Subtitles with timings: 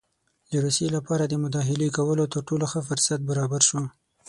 [0.51, 3.79] د روسیې لپاره د مداخلې کولو تر ټولو ښه فرصت برابر شو.